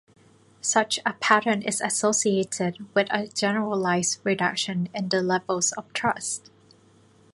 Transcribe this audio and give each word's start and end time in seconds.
Such 0.61 0.97
a 1.05 1.13
pattern 1.13 1.61
is 1.61 1.79
associated 1.79 2.87
with 2.95 3.05
a 3.11 3.27
generalised 3.27 4.19
reduction 4.23 4.89
in 4.95 5.09
the 5.09 5.21
levels 5.21 5.73
of 5.73 5.93
trust. 5.93 6.49